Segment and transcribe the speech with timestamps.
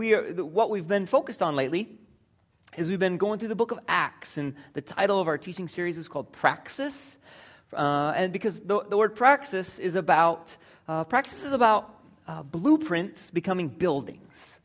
[0.00, 1.86] we are, what we've been focused on lately
[2.74, 5.68] is we've been going through the book of Acts, and the title of our teaching
[5.68, 7.18] series is called Praxis.
[7.70, 10.56] Uh, and because the, the word praxis is about,
[10.88, 11.94] uh, praxis is about
[12.26, 14.59] uh, blueprints becoming buildings.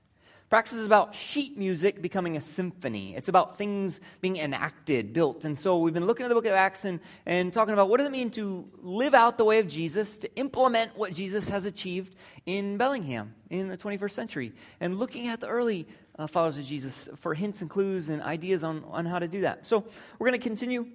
[0.47, 3.15] Praxis is about sheet music becoming a symphony.
[3.15, 5.43] It's about things being enacted, built.
[5.43, 7.97] And so we've been looking at the book of Acts and, and talking about what
[7.97, 11.65] does it mean to live out the way of Jesus, to implement what Jesus has
[11.65, 12.15] achieved
[12.45, 15.87] in Bellingham in the 21st century, and looking at the early
[16.19, 19.41] uh, followers of Jesus for hints and clues and ideas on, on how to do
[19.41, 19.65] that.
[19.65, 19.83] So
[20.19, 20.85] we're going to continue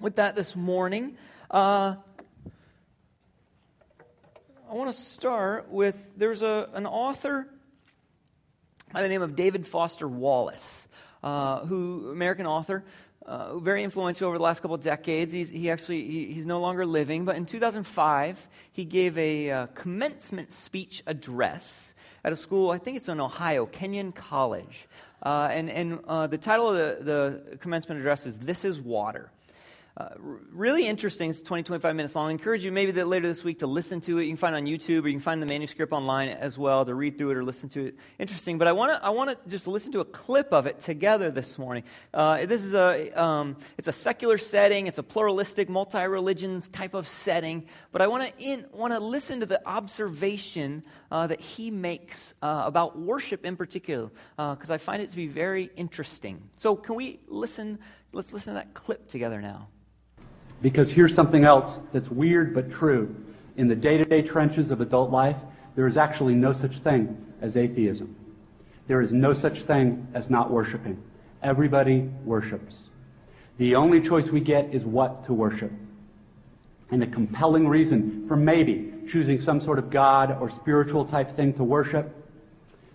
[0.00, 1.18] with that this morning.
[1.50, 1.96] Uh,
[4.70, 7.46] I want to start with there's a, an author
[8.92, 10.88] by the name of David Foster Wallace,
[11.22, 12.84] uh, who American author,
[13.26, 15.32] uh, very influential over the last couple of decades.
[15.32, 19.66] He's, he actually he, he's no longer living, but in 2005 he gave a uh,
[19.68, 21.94] commencement speech address
[22.24, 22.70] at a school.
[22.70, 24.88] I think it's in Ohio, Kenyon College,
[25.22, 29.30] uh, and and uh, the title of the, the commencement address is "This Is Water."
[29.96, 30.08] Uh,
[30.52, 31.30] really interesting.
[31.30, 32.28] It's 20, 25 minutes long.
[32.28, 34.22] I encourage you maybe that later this week to listen to it.
[34.22, 36.84] You can find it on YouTube or you can find the manuscript online as well
[36.84, 37.96] to read through it or listen to it.
[38.18, 38.56] Interesting.
[38.56, 41.58] But I want to I wanna just listen to a clip of it together this
[41.58, 41.82] morning.
[42.14, 44.86] Uh, this is a, um, it's a secular setting.
[44.86, 47.66] It's a pluralistic, multi-religions type of setting.
[47.90, 52.62] But I want to want to listen to the observation uh, that he makes uh,
[52.64, 56.48] about worship in particular because uh, I find it to be very interesting.
[56.56, 57.80] So can we listen?
[58.12, 59.68] Let's listen to that clip together now.
[60.62, 63.14] Because here's something else that's weird but true.
[63.56, 65.36] In the day to day trenches of adult life,
[65.76, 68.14] there is actually no such thing as atheism.
[68.88, 71.00] There is no such thing as not worshiping.
[71.42, 72.78] Everybody worships.
[73.58, 75.70] The only choice we get is what to worship.
[76.90, 81.52] And a compelling reason for maybe choosing some sort of God or spiritual type thing
[81.54, 82.12] to worship,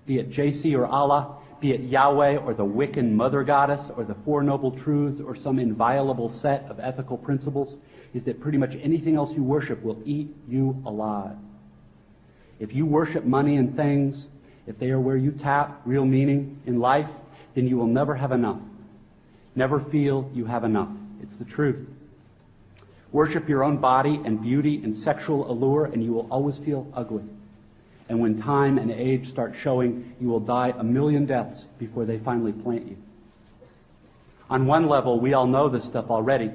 [0.05, 4.13] be it JC or Allah, be it Yahweh or the Wiccan mother goddess or the
[4.23, 7.75] Four Noble Truths or some inviolable set of ethical principles,
[8.13, 11.35] is that pretty much anything else you worship will eat you alive.
[12.59, 14.27] If you worship money and things,
[14.67, 17.09] if they are where you tap real meaning in life,
[17.55, 18.59] then you will never have enough.
[19.55, 20.89] Never feel you have enough.
[21.23, 21.87] It's the truth.
[23.11, 27.23] Worship your own body and beauty and sexual allure, and you will always feel ugly.
[28.07, 32.19] And when time and age start showing, you will die a million deaths before they
[32.19, 32.97] finally plant you.
[34.49, 36.51] On one level, we all know this stuff already.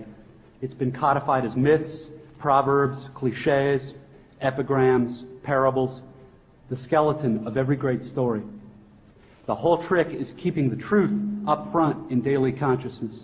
[0.62, 3.94] It's been codified as myths, proverbs, cliches,
[4.40, 6.02] epigrams, parables,
[6.68, 8.42] the skeleton of every great story.
[9.46, 11.12] The whole trick is keeping the truth
[11.48, 13.20] up front in daily consciousness.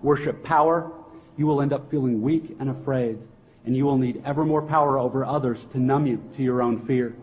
[0.00, 0.90] Worship power,
[1.36, 3.18] you will end up feeling weak and afraid
[3.64, 6.78] and you will need ever more power over others to numb you to your own
[6.86, 7.14] fear.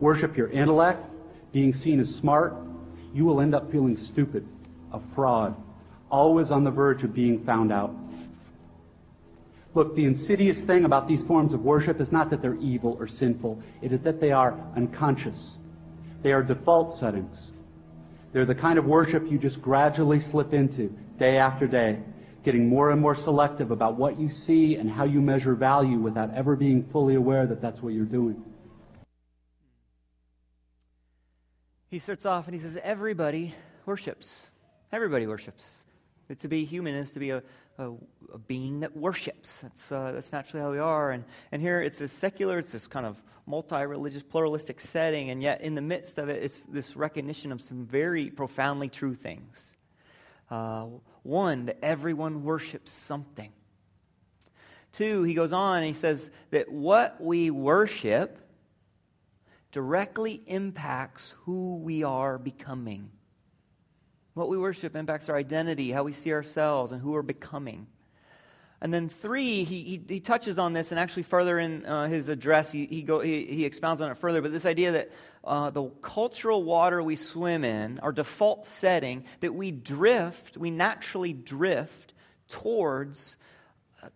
[0.00, 1.04] Worship your intellect,
[1.52, 2.54] being seen as smart,
[3.14, 4.46] you will end up feeling stupid,
[4.92, 5.56] a fraud,
[6.10, 7.94] always on the verge of being found out.
[9.74, 13.06] Look, the insidious thing about these forms of worship is not that they're evil or
[13.06, 13.62] sinful.
[13.80, 15.56] It is that they are unconscious.
[16.22, 17.50] They are default settings.
[18.32, 20.88] They're the kind of worship you just gradually slip into
[21.18, 21.98] day after day
[22.48, 26.32] getting more and more selective about what you see and how you measure value without
[26.34, 28.42] ever being fully aware that that's what you're doing.
[31.90, 33.54] He starts off and he says, Everybody
[33.84, 34.48] worships.
[34.90, 35.84] Everybody worships.
[36.38, 37.42] To be human is to be a,
[37.76, 37.90] a,
[38.32, 39.58] a being that worships.
[39.58, 41.10] That's, uh, that's naturally how we are.
[41.10, 45.42] And, and here it's this secular, it's this kind of multi religious, pluralistic setting, and
[45.42, 49.74] yet in the midst of it, it's this recognition of some very profoundly true things.
[50.50, 50.86] Uh,
[51.22, 53.52] one, that everyone worships something.
[54.92, 58.38] Two, he goes on and he says that what we worship
[59.70, 63.10] directly impacts who we are becoming.
[64.34, 67.86] What we worship impacts our identity, how we see ourselves, and who we're becoming.
[68.80, 72.28] And then three, he, he, he, touches on this, and actually further in uh, his
[72.28, 74.40] address, he, he, go, he, he expounds on it further.
[74.40, 75.10] But this idea that
[75.48, 81.32] uh, the cultural water we swim in, our default setting, that we drift, we naturally
[81.32, 82.12] drift
[82.48, 83.36] towards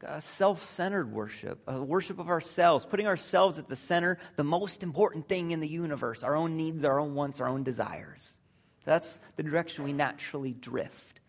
[0.03, 4.83] a self centered worship, a worship of ourselves, putting ourselves at the center, the most
[4.83, 8.39] important thing in the universe, our own needs, our own wants, our own desires.
[8.85, 11.21] That's the direction we naturally drift.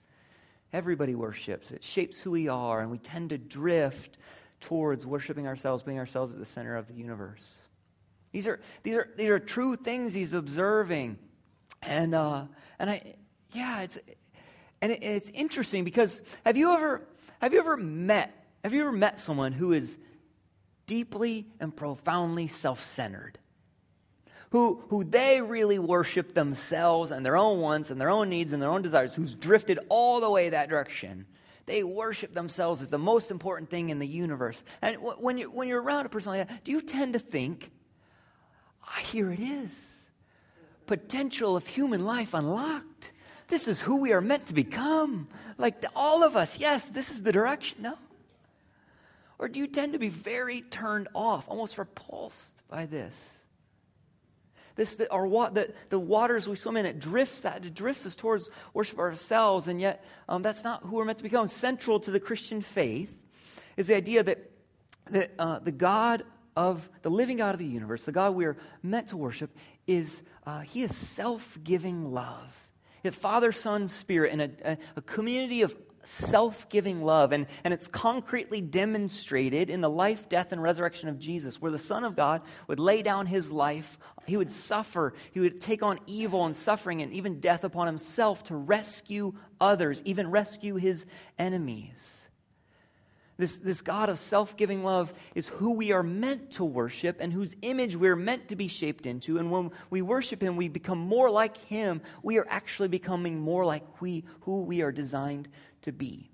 [0.72, 1.72] Everybody worships.
[1.72, 4.18] It shapes who we are, and we tend to drift
[4.60, 7.63] towards worshiping ourselves, being ourselves at the center of the universe.
[8.34, 11.18] These are, these are, these are true things he's observing.
[11.82, 12.46] And, uh,
[12.80, 13.16] and I,
[13.54, 13.98] yeah, it's,
[14.82, 17.08] and it, it's interesting because have you ever,
[17.40, 19.98] have you ever met, have you ever met someone who is
[20.86, 23.40] deeply and profoundly self centered?
[24.54, 28.62] who, who they really worship themselves and their own wants and their own needs and
[28.62, 31.26] their own desires, who's drifted all the way that direction.
[31.66, 34.64] They worship themselves as the most important thing in the universe.
[34.80, 37.72] And when, you, when you're around a person like that, do you tend to think,
[39.02, 40.02] here it is
[40.86, 43.12] potential of human life unlocked?
[43.48, 45.28] This is who we are meant to become.
[45.58, 47.84] Like the, all of us, yes, this is the direction.
[47.84, 47.98] No.
[49.40, 53.40] Or do you tend to be very turned off, almost repulsed by this?
[54.76, 58.16] This, the, our, the, the waters we swim in, it drifts that, it drifts us
[58.16, 61.48] towards worship ourselves, and yet um, that's not who we're meant to become.
[61.48, 63.18] Central to the Christian faith
[63.78, 64.50] is the idea that,
[65.12, 66.24] that uh, the God
[66.56, 69.56] of the living God of the universe, the God we are meant to worship,
[69.88, 72.58] is uh, He is self giving love.
[73.04, 77.32] That Father, Son, Spirit, and a, a, a community of self giving love.
[77.32, 81.80] And, and it's concretely demonstrated in the life, death, and resurrection of Jesus, where the
[81.80, 83.98] Son of God would lay down his life.
[84.26, 85.14] He would suffer.
[85.32, 90.02] He would take on evil and suffering and even death upon himself to rescue others,
[90.06, 91.06] even rescue his
[91.38, 92.23] enemies.
[93.38, 97.34] This, this God of self giving love is who we are meant to worship and
[97.34, 99.40] whose image we're meant to be shaped into.
[99.40, 102.02] And when we worship Him, we become more like Him.
[102.22, 105.48] We are actually becoming more like we, who we are designed
[105.82, 106.30] to be.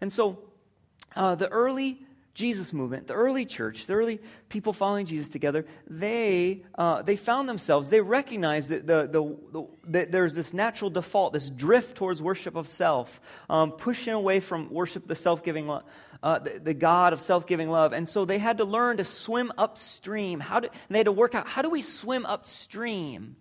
[0.00, 0.38] And so,
[1.16, 2.02] uh, the early
[2.32, 7.48] Jesus movement, the early church, the early people following Jesus together, they, uh, they found
[7.48, 12.22] themselves, they recognized that, the, the, the, that there's this natural default, this drift towards
[12.22, 15.70] worship of self, um, pushing away from worship the self giving.
[16.22, 17.94] Uh, the, the, God of self giving love.
[17.94, 20.38] And so they had to learn to swim upstream.
[20.38, 23.36] How do, they had to work out how do we swim upstream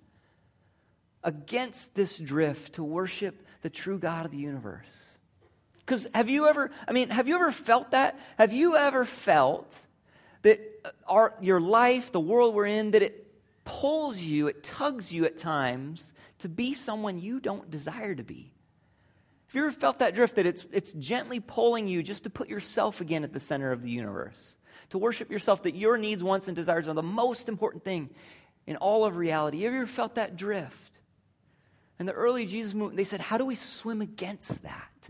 [1.21, 5.08] against this drift to worship the true God of the universe?
[5.89, 8.19] Because have you ever, I mean, have you ever felt that?
[8.38, 9.88] Have you ever felt
[10.44, 13.25] that uh, our, your life, the world we're in, that it
[13.65, 18.51] pulls you, it tugs you at times to be someone you don't desire to be?
[19.47, 22.50] Have you ever felt that drift that it's, it's gently pulling you just to put
[22.50, 24.57] yourself again at the center of the universe?
[24.92, 28.12] To worship yourself, that your needs, wants, and desires are the most important thing
[28.68, 29.63] in all of reality.
[29.63, 31.00] Have you ever felt that drift?
[31.97, 35.09] And the early Jesus movement, they said, How do we swim against that?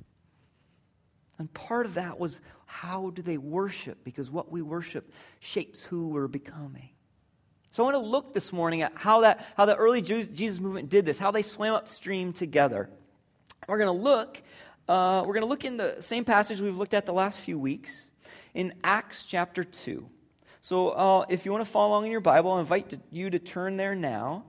[1.40, 4.04] And part of that was how do they worship?
[4.04, 6.90] Because what we worship shapes who we're becoming.
[7.72, 10.90] So I want to look this morning at how, that, how the early Jesus movement
[10.90, 12.90] did this, how they swam upstream together.
[13.68, 14.42] We're going to look.
[14.88, 17.58] Uh, we're going to look in the same passage we've looked at the last few
[17.58, 18.12] weeks
[18.54, 20.08] in Acts chapter 2.
[20.62, 23.40] So, uh, if you want to follow along in your Bible, I invite you to
[23.40, 24.46] turn there now.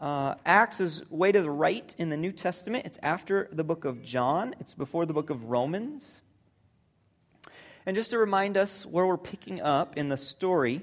[0.00, 2.86] Uh, Acts is way to the right in the New Testament.
[2.86, 6.22] It's after the book of John, it's before the book of Romans.
[7.84, 10.82] And just to remind us where we're picking up in the story,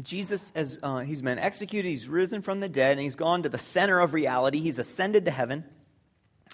[0.00, 3.48] Jesus, as uh, he's been executed, he's risen from the dead, and he's gone to
[3.48, 4.60] the center of reality.
[4.60, 5.64] He's ascended to heaven.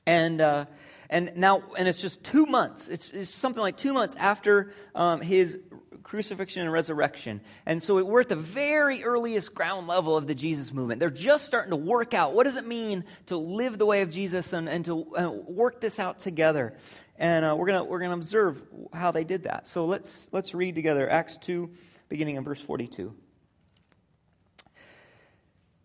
[0.07, 0.65] And, uh,
[1.11, 2.89] and now, and it's just two months.
[2.89, 5.59] It's, it's something like two months after um, his
[6.07, 7.41] crucifixion and resurrection.
[7.67, 11.01] And so we're at the very earliest ground level of the Jesus movement.
[11.01, 14.11] They're just starting to work out what does it mean to live the way of
[14.11, 16.75] Jesus and, and to uh, work this out together.
[17.19, 18.63] And uh, we're going we're gonna observe
[18.93, 19.67] how they did that.
[19.67, 21.69] So let's, let's read together Acts 2,
[22.09, 23.13] beginning in verse 42.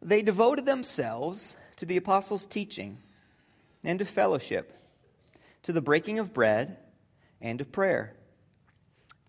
[0.04, 3.00] They devoted themselves to the apostles' teaching
[3.84, 4.78] and to fellowship,
[5.64, 6.78] to the breaking of bread
[7.42, 8.14] and to prayer.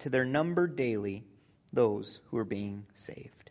[0.00, 1.24] to their number daily
[1.72, 3.50] those who are being saved.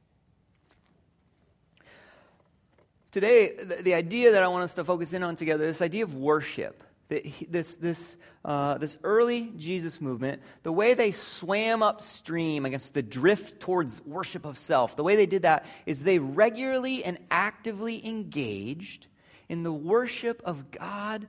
[3.11, 6.13] Today, the, idea that I want us to focus in on together, this idea of
[6.13, 13.01] worship, this, this, uh, this early Jesus movement, the way they swam upstream against the
[13.01, 18.05] drift towards worship of self, the way they did that is they regularly and actively
[18.05, 19.07] engaged
[19.47, 21.27] in the worship of God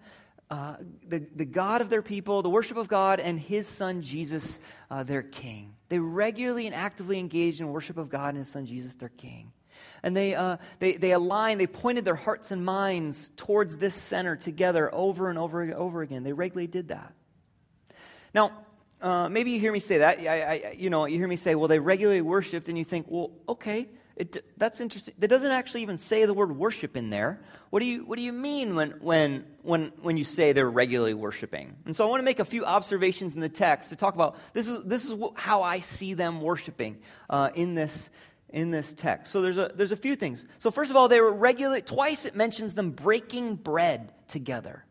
[0.51, 0.77] uh,
[1.09, 4.59] the, the God of their people, the worship of God, and his son Jesus,
[4.91, 5.75] uh, their king.
[5.89, 9.53] They regularly and actively engaged in worship of God and his son Jesus, their king.
[10.03, 14.37] And they, uh, they, they aligned, they pointed their hearts and minds towards this center
[14.37, 16.23] together over and over and over again.
[16.23, 17.13] They regularly did that.
[18.33, 18.53] Now,
[19.01, 20.21] uh, maybe you hear me say that.
[20.21, 23.07] I, I, you know, you hear me say, well, they regularly worshiped, and you think,
[23.09, 25.15] well, okay, it, that's interesting.
[25.19, 27.39] That doesn't actually even say the word worship in there.
[27.69, 31.13] What do you, what do you mean when, when, when, when you say they're regularly
[31.13, 31.77] worshiping?
[31.85, 34.37] And so I want to make a few observations in the text to talk about
[34.55, 36.97] this is, this is how I see them worshiping
[37.29, 38.09] uh, in, this,
[38.49, 39.31] in this text.
[39.33, 40.47] So there's a, there's a few things.
[40.59, 44.83] So, first of all, they were regularly, twice it mentions them breaking bread together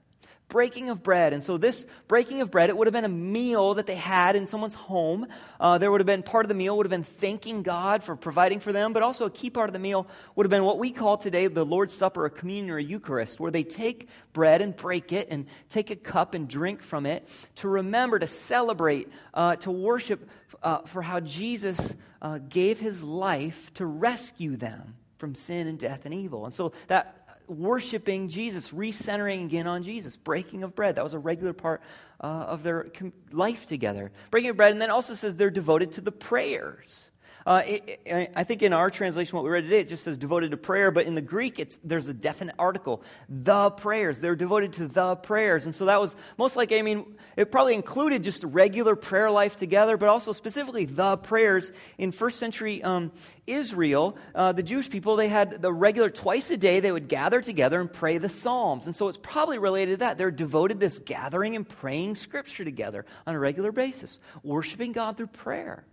[0.47, 1.33] breaking of bread.
[1.33, 4.35] And so, this breaking of bread, it would have been a meal that they had
[4.35, 5.27] in someone's home.
[5.59, 8.15] Uh, there would have been part of the meal would have been thanking God for
[8.15, 10.79] providing for them, but also a key part of the meal would have been what
[10.79, 14.61] we call today the Lord's Supper, a communion or a Eucharist, where they take bread
[14.61, 19.09] and break it and take a cup and drink from it to remember, to celebrate,
[19.33, 20.29] uh, to worship
[20.63, 26.05] uh, for how Jesus uh, gave his life to rescue them from sin and death
[26.05, 26.45] and evil.
[26.45, 27.14] And so, that
[27.47, 30.95] worshiping Jesus, recentering again on Jesus, breaking of bread.
[30.95, 31.81] That was a regular part
[32.21, 32.87] uh, of their
[33.31, 34.11] life together.
[34.31, 37.11] Breaking of bread, and then also says they're devoted to the prayers.
[37.45, 40.17] Uh, it, it, I think in our translation, what we read today, it just says
[40.17, 43.03] devoted to prayer, but in the Greek, it's, there's a definite article.
[43.29, 44.19] The prayers.
[44.19, 45.65] They're devoted to the prayers.
[45.65, 47.05] And so that was most like, I mean,
[47.37, 51.71] it probably included just regular prayer life together, but also specifically the prayers.
[51.99, 53.11] In first century um,
[53.45, 57.41] Israel, uh, the Jewish people, they had the regular twice a day, they would gather
[57.41, 58.87] together and pray the Psalms.
[58.87, 60.17] And so it's probably related to that.
[60.17, 65.27] They're devoted this gathering and praying scripture together on a regular basis, worshiping God through
[65.27, 65.85] prayer.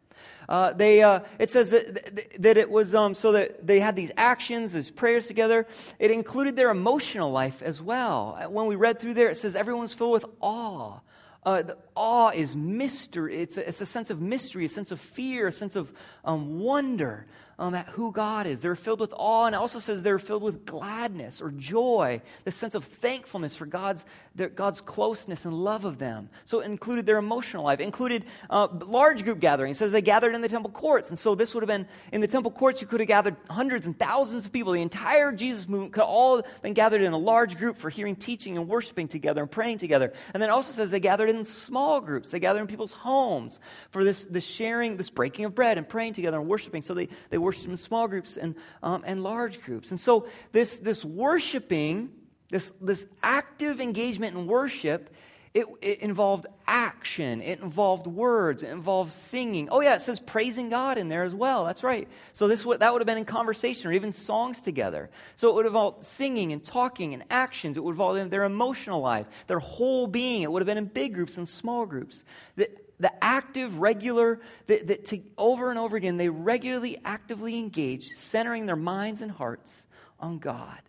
[0.49, 4.12] Uh, they, uh, it says that, that it was um, so that they had these
[4.16, 5.66] actions, these prayers together.
[5.99, 8.38] It included their emotional life as well.
[8.40, 11.00] Uh, when we read through there, it says everyone was filled with awe.
[11.45, 13.42] Uh, the awe is mystery.
[13.42, 15.92] It's a, it's a sense of mystery, a sense of fear, a sense of
[16.25, 17.26] um, wonder
[17.59, 18.61] um, at who God is.
[18.61, 22.52] They're filled with awe, and it also says they're filled with gladness or joy, the
[22.52, 24.04] sense of thankfulness for God's,
[24.35, 26.28] their, God's closeness and love of them.
[26.44, 29.76] So it included their emotional life, included uh, large group gatherings.
[29.76, 32.21] It says they gathered in the temple courts, and so this would have been in
[32.21, 32.80] the temple courts.
[32.80, 34.73] You could have gathered hundreds and thousands of people.
[34.73, 38.16] The entire Jesus movement could have all been gathered in a large group for hearing
[38.16, 40.12] teaching and worshiping together and praying together.
[40.32, 42.30] And then it also says they gathered in small groups.
[42.30, 46.14] They gathered in people's homes for this, this sharing, this breaking of bread and praying
[46.14, 46.82] together and worshiping.
[46.82, 49.91] So they, they worship in small groups and, um, and large groups.
[49.91, 52.11] And so this, this worshiping,
[52.51, 55.15] this, this active engagement in worship,
[55.55, 57.43] it, it, involved action.
[57.43, 58.63] It involved words.
[58.63, 59.69] It involved singing.
[59.71, 61.67] Oh, yeah, it says praising God in there as well.
[61.67, 62.09] That's right.
[62.33, 65.11] So this that would have been in conversation or even songs together.
[65.37, 67.77] So it would involve singing and talking and actions.
[67.77, 70.41] It would involve their emotional life, their whole being.
[70.43, 72.25] It would have been in big groups and small groups.
[72.57, 78.09] That the active, regular, that, that to, over and over again, they regularly, actively engage,
[78.11, 79.87] centering their minds and hearts
[80.21, 80.80] on God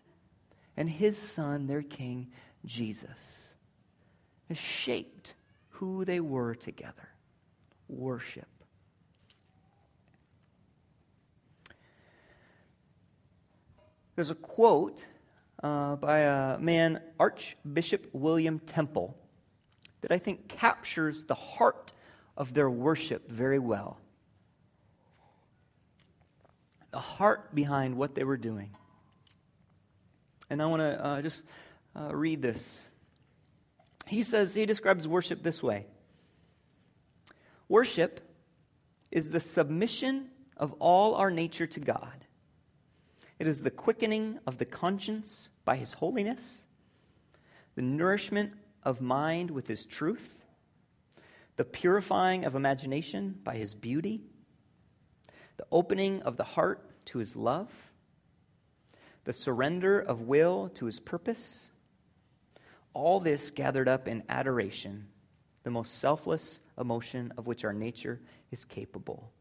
[0.78, 2.28] and His Son, their King,
[2.66, 3.56] Jesus,
[4.48, 5.34] has shaped
[5.70, 7.10] who they were together.
[7.88, 8.48] Worship.
[14.16, 15.08] There's a quote
[15.64, 19.18] uh, by a man, Archbishop William Temple,
[20.02, 21.93] that I think captures the heart
[22.36, 23.98] of their worship very well.
[26.92, 28.72] The heart behind what they were doing.
[30.50, 31.44] And I want to uh, just
[31.96, 32.90] uh, read this.
[34.06, 35.86] He says, he describes worship this way
[37.70, 38.20] Worship
[39.10, 42.26] is the submission of all our nature to God,
[43.40, 46.68] it is the quickening of the conscience by His holiness,
[47.76, 50.43] the nourishment of mind with His truth
[51.56, 54.22] the purifying of imagination by his beauty,
[55.58, 57.70] the opening of the heart to his love,
[59.26, 61.72] the surrender of will to his purpose,
[62.94, 65.08] all this gathered up in adoration,
[65.64, 68.20] the most selfless emotion of which our nature
[68.52, 69.32] is capable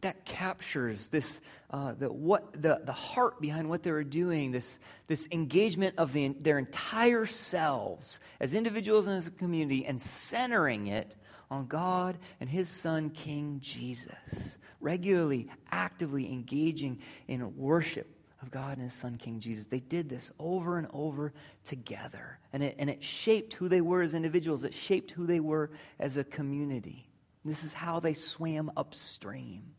[0.00, 4.78] that captures this uh, the, what, the, the heart behind what they were doing this,
[5.06, 10.88] this engagement of the, their entire selves as individuals and as a community and centering
[10.88, 11.14] it
[11.50, 14.58] on god and his son king jesus.
[14.80, 18.06] Regularly actively engaging in worship
[18.42, 19.66] of god and his son king jesus.
[19.66, 21.32] They did this over and over
[21.64, 22.38] together.
[22.52, 24.64] And it, and it shaped who they were as individuals.
[24.64, 27.08] It shaped who they were as a community.
[27.44, 29.74] This is how they swam upstream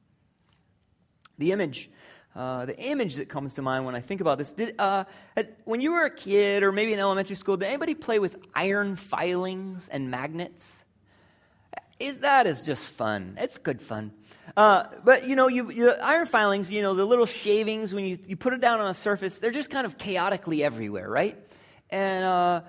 [1.37, 1.89] the image,
[2.35, 5.05] uh, the image that comes to mind when I think about this, did, uh,
[5.65, 8.95] when you were a kid or maybe in elementary school, did anybody play with iron
[8.95, 10.85] filings and magnets?
[11.99, 13.37] Is that is just fun.
[13.39, 14.11] It's good fun.
[14.57, 18.17] Uh, but you know, you, you, iron filings, you know, the little shavings when you,
[18.27, 21.37] you put it down on a surface, they're just kind of chaotically everywhere, right?
[21.89, 22.61] And uh,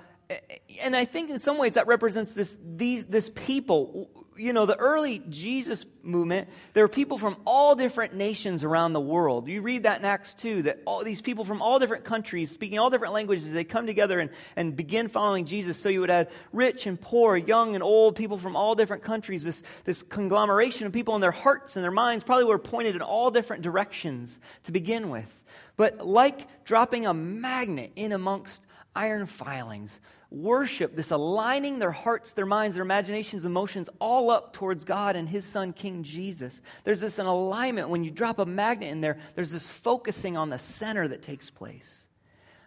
[0.83, 4.11] and I think in some ways that represents this, these, this people.
[4.37, 9.01] You know, the early Jesus movement, there were people from all different nations around the
[9.01, 9.49] world.
[9.49, 12.79] You read that in Acts 2, that all these people from all different countries, speaking
[12.79, 15.79] all different languages, they come together and, and begin following Jesus.
[15.79, 19.45] So you would have rich and poor, young and old, people from all different countries,
[19.45, 23.03] this, this conglomeration of people, and their hearts and their minds probably were pointed in
[23.03, 25.45] all different directions to begin with.
[25.77, 28.64] But like dropping a magnet in amongst
[28.95, 34.85] iron filings, worship, this aligning their hearts, their minds, their imaginations, emotions, all up towards
[34.85, 36.63] God and His Son, King Jesus.
[36.85, 37.89] There's this an alignment.
[37.89, 41.51] When you drop a magnet in there, there's this focusing on the center that takes
[41.51, 42.07] place.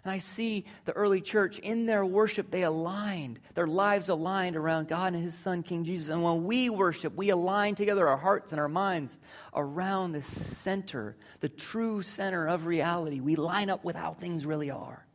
[0.04, 4.88] And I see the early church in their worship, they aligned, their lives aligned around
[4.88, 6.08] God and His Son, King Jesus.
[6.08, 9.18] And when we worship, we align together our hearts and our minds
[9.54, 13.20] around the center, the true center of reality.
[13.20, 15.06] We line up with how things really are.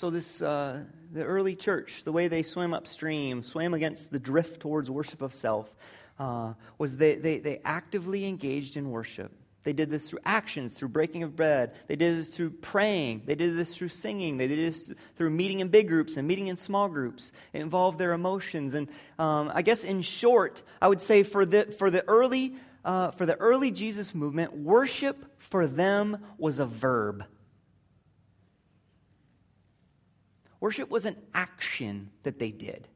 [0.00, 4.62] So, this, uh, the early church, the way they swam upstream, swam against the drift
[4.62, 5.70] towards worship of self,
[6.18, 9.30] uh, was they, they, they actively engaged in worship.
[9.62, 11.74] They did this through actions, through breaking of bread.
[11.86, 13.24] They did this through praying.
[13.26, 14.38] They did this through singing.
[14.38, 17.30] They did this through meeting in big groups and meeting in small groups.
[17.52, 18.72] It involved their emotions.
[18.72, 18.88] And
[19.18, 22.54] um, I guess, in short, I would say for the, for the early
[22.86, 27.26] uh, for the early Jesus movement, worship for them was a verb.
[30.60, 32.86] Worship was an action that they did.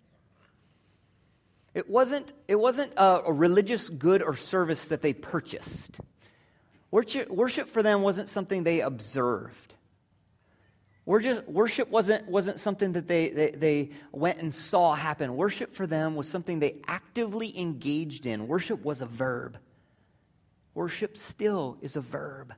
[1.72, 5.98] It wasn't, it wasn't a, a religious good or service that they purchased.
[6.90, 9.74] Worship, worship for them wasn't something they observed.
[11.06, 15.36] Worship, wasn't, wasn't something that they, they, they went and saw happen.
[15.36, 18.48] Worship for them was something they actively engaged in.
[18.48, 19.58] Worship was a verb.
[20.72, 22.54] Worship still is a verb.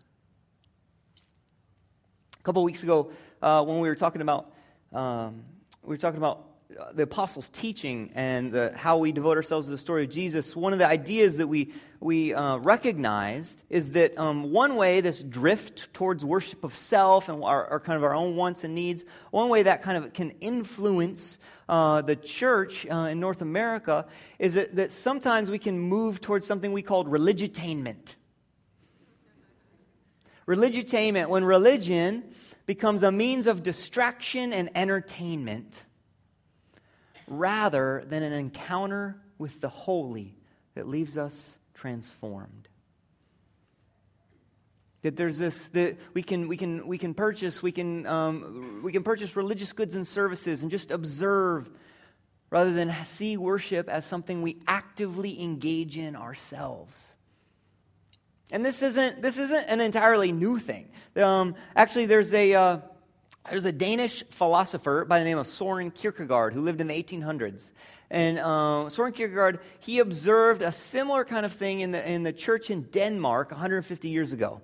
[2.39, 3.11] A couple weeks ago,
[3.43, 4.53] uh, when we were talking about
[4.93, 5.45] um,
[5.83, 6.47] we were talking about
[6.79, 10.57] uh, the apostles' teaching and the, how we devote ourselves to the story of Jesus.
[10.57, 15.23] One of the ideas that we, we uh, recognized is that um, one way this
[15.23, 19.05] drift towards worship of self and our, our, kind of our own wants and needs,
[19.31, 24.07] one way that kind of can influence uh, the church uh, in North America
[24.39, 28.15] is that, that sometimes we can move towards something we called religitainment.
[30.49, 32.25] Religitainment, when religion
[32.67, 35.85] becomes a means of distraction and entertainment
[37.29, 40.37] rather than an encounter with the holy
[40.75, 42.69] that leaves us transformed.
[45.03, 48.91] That there's this that we can we can we can purchase we can um, we
[48.91, 51.71] can purchase religious goods and services and just observe
[52.51, 57.16] rather than see worship as something we actively engage in ourselves.
[58.53, 60.89] And this isn't, this isn't an entirely new thing.
[61.17, 62.79] Um, actually, there's a, uh,
[63.51, 67.73] there's a Danish philosopher by the name of Soren Kierkegaard who lived in the 1800s.
[68.11, 72.33] And uh, Soren Kierkegaard, he observed a similar kind of thing in the, in the
[72.33, 74.61] church in Denmark 150 years ago.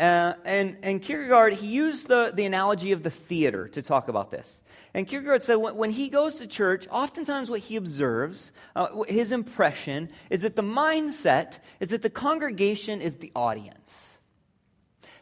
[0.00, 4.30] Uh, and, and Kierkegaard, he used the, the analogy of the theater to talk about
[4.30, 4.62] this.
[4.94, 9.30] And Kierkegaard said when, when he goes to church, oftentimes what he observes, uh, his
[9.30, 14.18] impression, is that the mindset is that the congregation is the audience.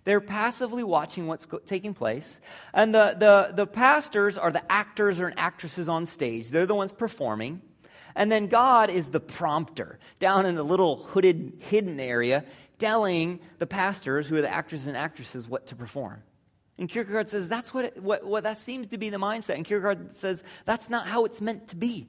[0.05, 2.41] They're passively watching what's go- taking place.
[2.73, 6.93] And the, the, the pastors are the actors or actresses on stage, they're the ones
[6.93, 7.62] performing.
[8.14, 12.44] And then God is the prompter down in the little hooded, hidden area
[12.79, 16.23] telling the pastors, who are the actors and actresses, what to perform.
[16.79, 19.57] And Kierkegaard says that's what, it, what, what that seems to be the mindset.
[19.57, 22.07] And Kierkegaard says that's not how it's meant to be.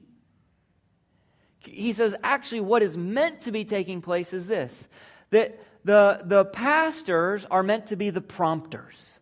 [1.58, 4.88] He says, actually, what is meant to be taking place is this
[5.30, 9.19] that the, the pastors are meant to be the prompters.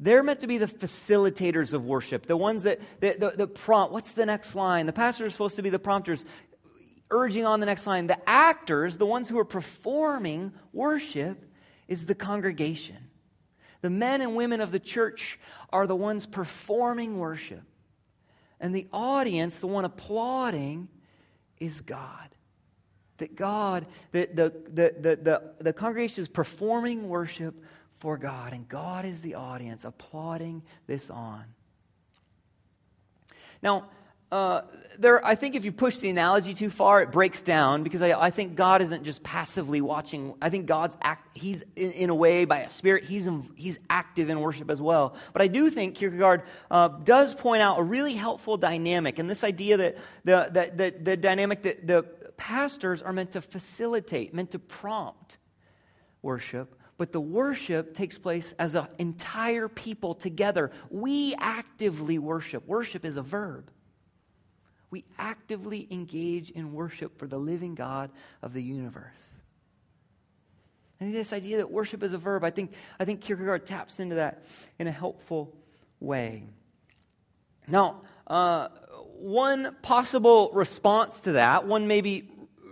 [0.00, 3.92] They're meant to be the facilitators of worship, the ones that, that the, the prompt.
[3.92, 4.86] What's the next line?
[4.86, 6.24] The pastors are supposed to be the prompters
[7.10, 8.06] urging on the next line.
[8.06, 11.44] The actors, the ones who are performing worship,
[11.88, 13.08] is the congregation.
[13.80, 15.38] The men and women of the church
[15.72, 17.62] are the ones performing worship.
[18.60, 20.88] And the audience, the one applauding,
[21.58, 22.27] is God.
[23.18, 27.54] That God, that the, the, the, the, the congregation is performing worship
[27.98, 31.44] for God, and God is the audience applauding this on.
[33.62, 33.88] Now,
[34.30, 34.60] uh,
[34.98, 38.12] there, I think if you push the analogy too far, it breaks down because I,
[38.12, 40.34] I think God isn't just passively watching.
[40.42, 43.78] I think God's act, he's in, in, a way by a spirit, he's, in, he's
[43.88, 45.16] active in worship as well.
[45.32, 49.44] But I do think Kierkegaard uh, does point out a really helpful dynamic, and this
[49.44, 52.04] idea that the, the, the, the dynamic that the
[52.38, 55.36] pastors are meant to facilitate, meant to prompt
[56.22, 60.70] worship, but the worship takes place as an entire people together.
[60.88, 62.66] We actively worship.
[62.66, 63.70] Worship is a verb.
[64.90, 68.10] We actively engage in worship for the living God
[68.42, 69.42] of the universe.
[70.98, 74.16] And this idea that worship is a verb, I think, I think Kierkegaard taps into
[74.16, 74.44] that
[74.78, 75.54] in a helpful
[76.00, 76.44] way.
[77.68, 78.68] Now, uh,
[79.18, 82.30] one possible response to that, one maybe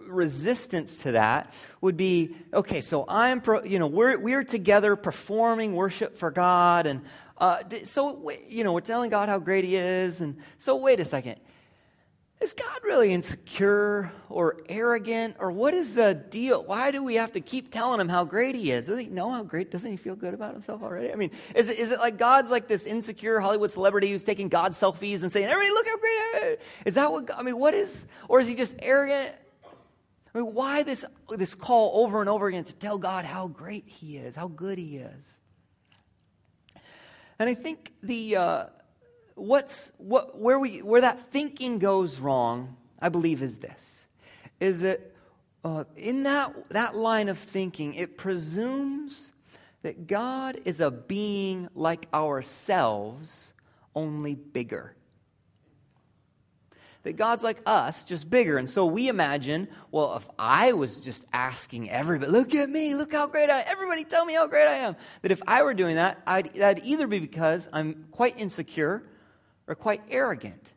[0.08, 5.74] resistance to that would be okay so i'm pro, you know we're we're together performing
[5.74, 7.02] worship for god and
[7.38, 11.04] uh, so you know we're telling god how great he is and so wait a
[11.04, 11.40] second
[12.40, 16.62] is God really insecure or arrogant or what is the deal?
[16.62, 18.86] Why do we have to keep telling him how great he is?
[18.86, 19.70] Doesn't he know how great?
[19.70, 21.10] Doesn't he feel good about himself already?
[21.10, 24.48] I mean, is it, is it like God's like this insecure Hollywood celebrity who's taking
[24.48, 26.56] God selfies and saying, everybody look how great I am?
[26.84, 29.34] Is that what, I mean, what is, or is he just arrogant?
[30.34, 33.84] I mean, why this, this call over and over again to tell God how great
[33.86, 35.40] he is, how good he is?
[37.38, 38.66] And I think the, uh,
[39.36, 44.06] what's what where we where that thinking goes wrong i believe is this
[44.60, 45.12] is that
[45.62, 49.32] uh, in that that line of thinking it presumes
[49.82, 53.52] that god is a being like ourselves
[53.94, 54.96] only bigger
[57.02, 58.58] that God's like us, just bigger.
[58.58, 63.12] And so we imagine, well, if I was just asking everybody, look at me, look
[63.12, 65.72] how great I am, everybody tell me how great I am, that if I were
[65.72, 69.04] doing that, I'd, that'd either be because I'm quite insecure
[69.68, 70.72] are quite arrogant.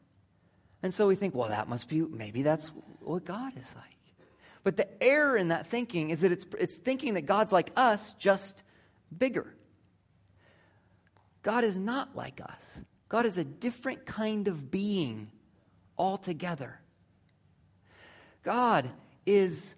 [0.81, 2.67] And so we think, well, that must be, maybe that's
[2.99, 3.85] what God is like.
[4.63, 8.13] But the error in that thinking is that it's, it's thinking that God's like us,
[8.13, 8.63] just
[9.15, 9.55] bigger.
[11.41, 12.81] God is not like us.
[13.07, 15.31] God is a different kind of being
[15.97, 16.79] altogether.
[18.43, 18.89] God
[19.25, 19.75] is,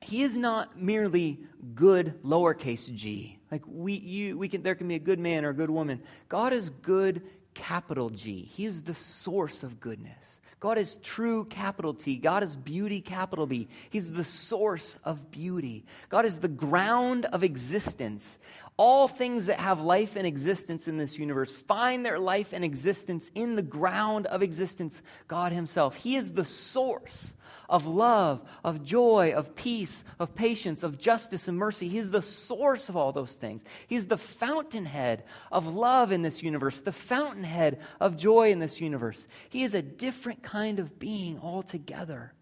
[0.00, 1.40] He is not merely
[1.74, 3.38] good lowercase g.
[3.50, 6.02] Like we, you, we can, there can be a good man or a good woman.
[6.28, 7.22] God is good
[7.54, 8.50] capital G.
[8.54, 10.40] He is the source of goodness.
[10.60, 12.16] God is true, capital T.
[12.16, 13.68] God is beauty, capital B.
[13.90, 15.84] He's the source of beauty.
[16.08, 18.38] God is the ground of existence.
[18.78, 23.30] All things that have life and existence in this universe find their life and existence
[23.34, 25.96] in the ground of existence, God Himself.
[25.96, 27.34] He is the source
[27.68, 31.88] of love, of joy, of peace, of patience, of justice and mercy.
[31.88, 33.64] He's the source of all those things.
[33.86, 39.28] He's the fountainhead of love in this universe, the fountainhead of joy in this universe.
[39.48, 42.32] He is a different kind of being altogether.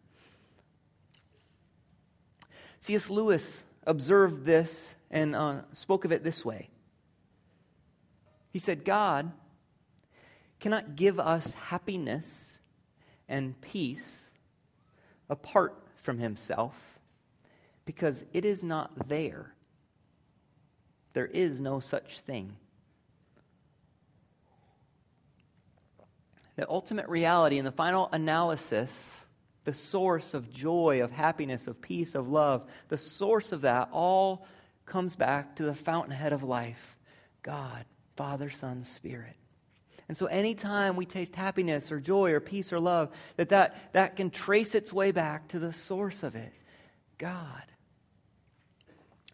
[2.81, 3.09] C.S.
[3.09, 6.69] Lewis observed this and uh, spoke of it this way.
[8.51, 9.33] He said, God
[10.61, 12.61] cannot give us happiness
[13.29, 14.22] and peace
[15.33, 17.01] apart from himself
[17.87, 19.55] because it is not there.
[21.15, 22.57] There is no such thing.
[26.57, 29.27] The ultimate reality and the final analysis,
[29.65, 34.47] the source of joy, of happiness, of peace, of love, the source of that all
[34.85, 36.97] comes back to the fountainhead of life
[37.43, 39.35] God, Father, Son, Spirit.
[40.09, 44.17] And so anytime we taste happiness or joy or peace or love, that, that that
[44.17, 46.53] can trace its way back to the source of it,
[47.19, 47.63] God.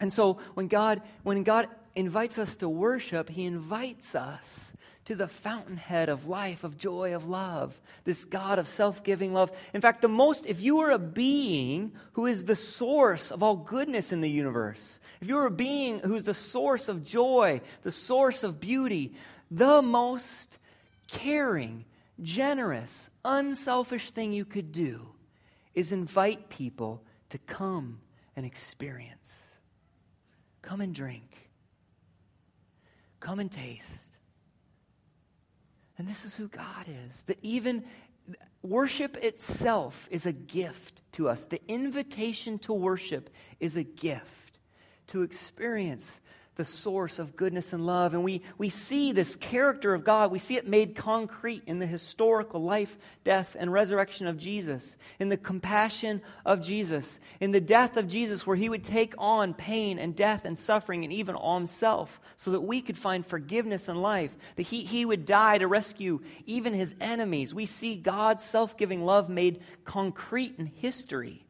[0.01, 4.73] And so when God, when God invites us to worship, he invites us
[5.09, 9.51] to the fountainhead of life, of joy, of love, this God of self giving love.
[9.73, 13.57] In fact, the most, if you are a being who is the source of all
[13.57, 18.45] goodness in the universe, if you're a being who's the source of joy, the source
[18.45, 19.15] of beauty,
[19.51, 20.59] the most
[21.11, 21.85] caring,
[22.21, 25.09] generous, unselfish thing you could do
[25.75, 28.01] is invite people to come
[28.37, 29.61] and experience.
[30.63, 31.51] Come and drink.
[33.21, 34.19] Come and taste.
[35.97, 37.25] And this is who God is.
[37.25, 37.85] That even
[38.63, 41.45] worship itself is a gift to us.
[41.45, 43.31] The invitation to worship
[43.61, 44.59] is a gift
[45.09, 46.21] to experience
[46.59, 48.14] the source of goodness and love.
[48.14, 51.87] And we, we see this character of God, we see it made concrete in the
[51.87, 57.97] historical life, death, and resurrection of Jesus, in the compassion of Jesus, in the death
[57.97, 61.57] of Jesus, where he would take on pain and death and suffering and even all
[61.57, 65.68] himself so that we could find forgiveness and life, that he, he would die to
[65.68, 67.55] rescue even his enemies.
[67.55, 71.44] We see God's self giving love made concrete in history.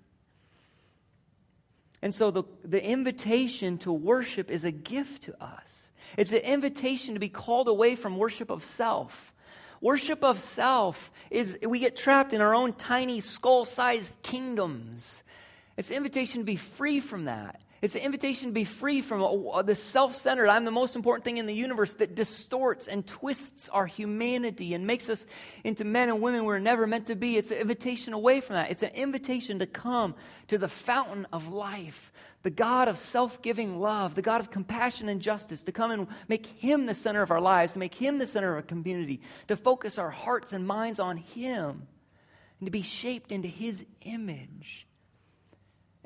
[2.01, 5.93] And so the, the invitation to worship is a gift to us.
[6.17, 9.33] It's an invitation to be called away from worship of self.
[9.81, 15.23] Worship of self is we get trapped in our own tiny skull sized kingdoms.
[15.77, 19.65] It's an invitation to be free from that It's an invitation to be free from
[19.65, 23.69] the self centered, I'm the most important thing in the universe that distorts and twists
[23.69, 25.27] our humanity and makes us
[25.63, 27.37] into men and women we're never meant to be.
[27.37, 28.73] It's an invitation away from that.
[28.73, 30.17] It's an invitation to come
[30.49, 32.13] to the fountain of life,
[32.43, 36.09] the God of self giving love, the God of compassion and justice, to come and
[36.27, 39.21] make Him the center of our lives, to make Him the center of our community,
[39.47, 41.87] to focus our hearts and minds on Him,
[42.59, 44.88] and to be shaped into His image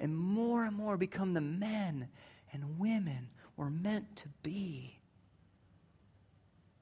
[0.02, 2.08] and more and more become the men
[2.52, 4.98] and women we're meant to be.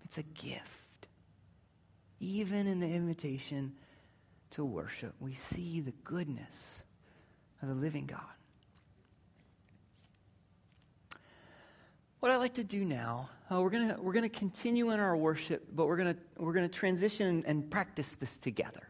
[0.05, 1.09] It's a gift.
[2.19, 3.75] Even in the invitation
[4.51, 6.85] to worship, we see the goodness
[7.63, 8.21] of the living God.
[12.21, 15.67] What I'd like to do now, uh, we're going we're gonna continue in our worship,
[15.75, 18.90] but we're going we're gonna transition and, and practice this together.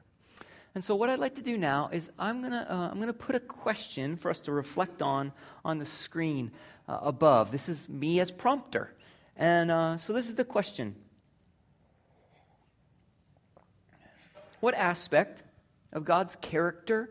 [0.74, 3.12] And so, what I'd like to do now is I'm going to uh, I'm to
[3.12, 5.32] put a question for us to reflect on
[5.64, 6.52] on the screen
[6.88, 7.50] uh, above.
[7.50, 8.94] This is me as prompter.
[9.36, 10.94] And uh, so, this is the question
[14.60, 15.42] What aspect
[15.92, 17.10] of God's character,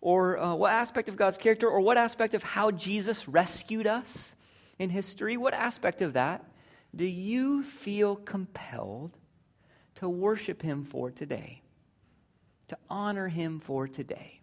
[0.00, 4.36] or uh, what aspect of God's character, or what aspect of how Jesus rescued us
[4.78, 6.44] in history, what aspect of that
[6.94, 9.16] do you feel compelled
[9.96, 11.63] to worship Him for today?
[12.68, 14.40] To honor him for today.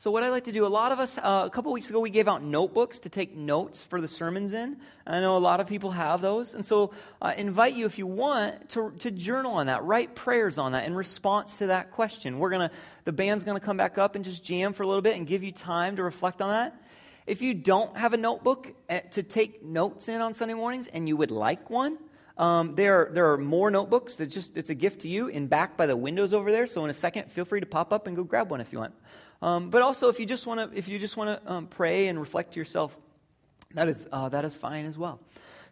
[0.00, 1.98] So, what I like to do, a lot of us, uh, a couple weeks ago,
[1.98, 4.76] we gave out notebooks to take notes for the sermons in.
[5.04, 6.54] I know a lot of people have those.
[6.54, 10.14] And so, I uh, invite you, if you want, to, to journal on that, write
[10.14, 12.38] prayers on that in response to that question.
[12.38, 12.74] We're going to,
[13.06, 15.26] the band's going to come back up and just jam for a little bit and
[15.26, 16.80] give you time to reflect on that.
[17.26, 21.08] If you don't have a notebook eh, to take notes in on Sunday mornings and
[21.08, 21.98] you would like one,
[22.38, 24.20] um, there, there are more notebooks.
[24.20, 26.68] It's just it's a gift to you in back by the windows over there.
[26.68, 28.78] So in a second, feel free to pop up and go grab one if you
[28.78, 28.94] want.
[29.42, 32.06] Um, but also, if you just want to if you just want to um, pray
[32.06, 32.96] and reflect to yourself,
[33.74, 35.20] that is uh, that is fine as well.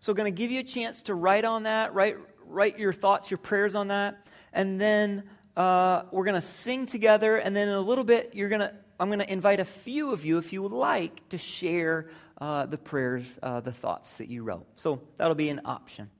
[0.01, 3.31] So, going to give you a chance to write on that, write write your thoughts,
[3.31, 5.23] your prayers on that, and then
[5.57, 7.37] uh, we're going to sing together.
[7.37, 10.13] And then in a little bit, you're going to I'm going to invite a few
[10.13, 12.09] of you, if you would like, to share
[12.41, 14.67] uh, the prayers, uh, the thoughts that you wrote.
[14.77, 16.11] So that'll be an option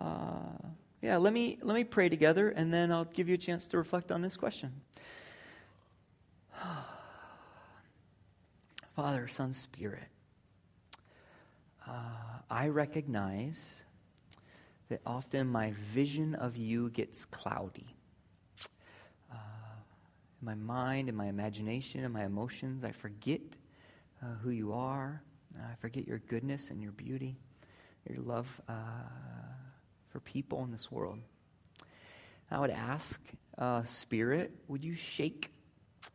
[0.00, 0.68] uh,
[1.02, 3.78] yeah, let me, let me pray together, and then I'll give you a chance to
[3.78, 4.72] reflect on this question.
[8.96, 10.08] Father, Son, Spirit,
[11.86, 11.92] uh,
[12.50, 13.84] I recognize
[14.88, 17.94] that often my vision of you gets cloudy.
[19.32, 19.36] Uh,
[20.42, 23.40] in my mind, in my imagination, in my emotions, I forget
[24.22, 25.22] uh, who you are.
[25.58, 27.36] I forget your goodness and your beauty,
[28.08, 28.72] your love uh,
[30.10, 31.18] for people in this world.
[32.50, 33.20] I would ask,
[33.58, 35.52] uh, Spirit, would you shake,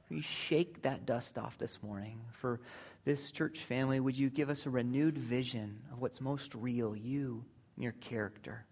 [0.09, 2.59] would you shake that dust off this morning for
[3.05, 3.99] this church family?
[3.99, 8.65] Would you give us a renewed vision of what's most real, you and your character?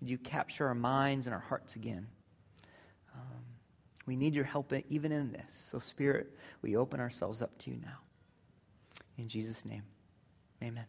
[0.00, 2.08] Would you capture our minds and our hearts again?
[3.14, 3.44] Um,
[4.06, 5.54] we need your help even in this.
[5.54, 7.98] So, Spirit, we open ourselves up to you now.
[9.16, 9.84] In Jesus' name,
[10.62, 10.86] amen.